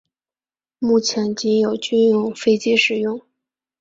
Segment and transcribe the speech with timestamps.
[0.79, 3.21] 目前仅有军用飞机使用。